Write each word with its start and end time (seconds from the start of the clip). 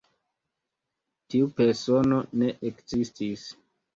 Tiu 1.33 1.51
persono 1.59 2.21
ne 2.43 2.49
ekzistis. 2.71 3.47